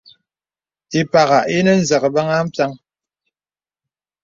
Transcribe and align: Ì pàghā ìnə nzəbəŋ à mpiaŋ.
Ì 0.99 1.01
pàghā 1.11 1.39
ìnə 1.57 1.73
nzəbəŋ 1.81 2.27
à 2.37 2.39
mpiaŋ. 2.47 2.71